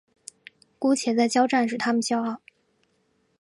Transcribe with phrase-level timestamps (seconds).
[0.79, 2.41] 姑且再交战使他们骄傲。